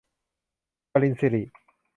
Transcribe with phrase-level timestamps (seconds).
[0.91, 1.43] ปริญสิริ